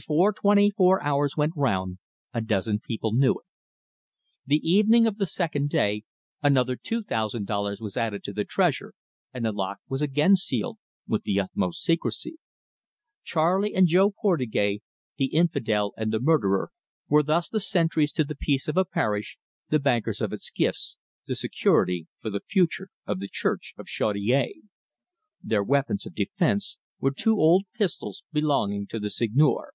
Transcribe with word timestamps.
Before 0.00 0.32
twenty 0.32 0.70
four 0.70 1.02
hours 1.04 1.36
went 1.36 1.52
round, 1.54 1.98
a 2.32 2.40
dozen 2.40 2.78
people 2.80 3.12
knew 3.12 3.32
it. 3.32 3.44
The 4.46 4.66
evening 4.66 5.06
of 5.06 5.18
the 5.18 5.26
second 5.26 5.68
day, 5.68 6.04
another 6.42 6.76
two 6.76 7.02
thousand 7.02 7.46
dollars 7.46 7.78
was 7.78 7.94
added 7.94 8.24
to 8.24 8.32
the 8.32 8.46
treasure, 8.46 8.94
and 9.34 9.44
the 9.44 9.52
lock 9.52 9.80
was 9.90 10.00
again 10.00 10.34
sealed 10.34 10.78
with 11.06 11.24
the 11.24 11.38
utmost 11.38 11.82
secrecy. 11.84 12.36
Charley 13.22 13.74
and 13.74 13.86
Jo 13.86 14.10
Portugais, 14.10 14.78
the 15.18 15.26
infidel 15.26 15.92
and 15.98 16.10
the 16.10 16.20
murderer, 16.20 16.70
were 17.10 17.22
thus 17.22 17.50
the 17.50 17.60
sentries 17.60 18.12
to 18.12 18.24
the 18.24 18.34
peace 18.34 18.68
of 18.68 18.78
a 18.78 18.86
parish, 18.86 19.36
the 19.68 19.78
bankers 19.78 20.22
of 20.22 20.32
its 20.32 20.48
gifts, 20.50 20.96
the 21.26 21.36
security 21.36 22.06
for 22.18 22.30
the 22.30 22.40
future 22.40 22.88
of 23.04 23.20
the 23.20 23.28
church 23.28 23.74
of 23.76 23.84
Chaudiere. 23.90 24.54
Their 25.42 25.62
weapons 25.62 26.06
of 26.06 26.14
defence 26.14 26.78
were 26.98 27.10
two 27.10 27.36
old 27.36 27.64
pistols 27.74 28.24
belonging 28.32 28.86
to 28.86 28.98
the 28.98 29.10
Seigneur. 29.10 29.72